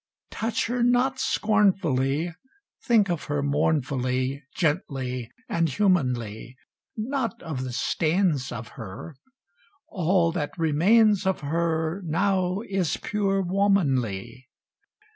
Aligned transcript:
Touch 0.31 0.65
her 0.65 0.81
not 0.81 1.19
scornfully; 1.19 2.33
Think 2.81 3.07
of 3.11 3.25
her 3.25 3.43
mournfully, 3.43 4.41
Gently 4.55 5.29
and 5.47 5.69
humanly; 5.69 6.57
Not 6.97 7.39
of 7.43 7.63
the 7.63 7.71
stains 7.71 8.51
of 8.51 8.69
her, 8.69 9.15
All 9.89 10.31
that 10.31 10.57
remains 10.57 11.27
of 11.27 11.41
her 11.41 12.01
Now 12.03 12.61
is 12.67 12.97
pure 12.97 13.43
womanly. 13.43 14.49